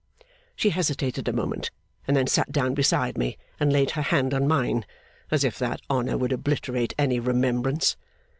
She 0.55 0.71
hesitated 0.71 1.27
a 1.27 1.31
moment, 1.31 1.69
and 2.07 2.17
then 2.17 2.25
sat 2.25 2.51
down 2.51 2.73
beside 2.73 3.19
me, 3.19 3.37
and 3.59 3.71
laid 3.71 3.91
her 3.91 4.01
hand 4.01 4.33
on 4.33 4.47
mine. 4.47 4.83
As 5.29 5.43
if 5.43 5.59
that 5.59 5.79
honour 5.91 6.17
would 6.17 6.31
obliterate 6.31 6.95
any 6.97 7.19
remembrance! 7.19 7.95